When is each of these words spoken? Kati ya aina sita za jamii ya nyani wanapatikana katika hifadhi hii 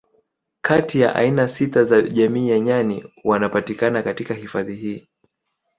Kati 0.61 0.99
ya 1.01 1.15
aina 1.15 1.47
sita 1.47 1.83
za 1.83 2.01
jamii 2.01 2.49
ya 2.49 2.59
nyani 2.59 3.13
wanapatikana 3.23 4.03
katika 4.03 4.33
hifadhi 4.33 4.75
hii 4.75 5.07